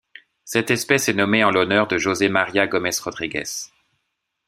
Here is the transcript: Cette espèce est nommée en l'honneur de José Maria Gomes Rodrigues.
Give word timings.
Cette 0.45 0.71
espèce 0.71 1.09
est 1.09 1.13
nommée 1.13 1.43
en 1.43 1.51
l'honneur 1.51 1.85
de 1.87 1.99
José 1.99 2.27
Maria 2.27 2.65
Gomes 2.65 2.89
Rodrigues. 3.03 3.43